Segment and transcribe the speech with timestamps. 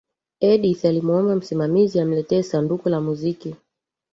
[0.39, 3.55] edith alimuomba msimamizi amletee sanduku la muziki